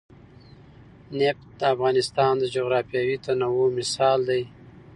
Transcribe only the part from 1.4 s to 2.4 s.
د افغانستان